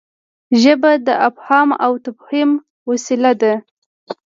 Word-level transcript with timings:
ژبه 0.61 0.91
د 1.07 1.09
افهام 1.29 1.69
او 1.85 1.91
تفهيم 2.05 2.49
وسیله 2.89 3.31
ده. 3.41 3.53